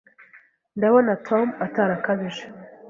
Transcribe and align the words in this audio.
Ndabona 0.77 1.11
Tom 1.27 1.47
atarakabije. 1.65 2.45